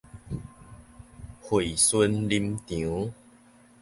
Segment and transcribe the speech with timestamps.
[1.43, 3.13] 惠蓀林場